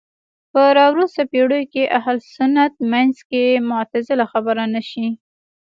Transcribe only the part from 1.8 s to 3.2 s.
اهل سنت منځ